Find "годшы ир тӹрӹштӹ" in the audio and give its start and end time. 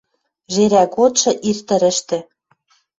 0.95-2.17